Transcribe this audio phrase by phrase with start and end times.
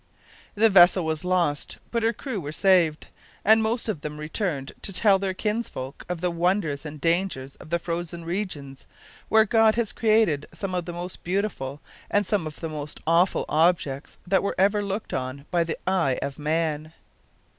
[0.55, 3.05] The vessel was lost, but her crew were saved,
[3.45, 7.55] and most of them returned to tell their kinsfolk of the wonders and the dangers
[7.57, 8.87] of the frozen regions,
[9.29, 13.45] where God has created some of the most beautiful and some of the most awful
[13.47, 16.93] objects that were ever looked on by the eye of man.